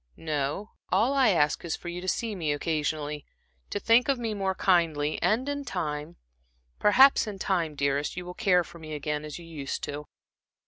[0.17, 3.23] No, all I ask is for you to see me occasionally,
[3.69, 6.15] to think of me more kindly, and in time
[6.79, 10.07] perhaps in time, dearest, you will care for me again as you used to."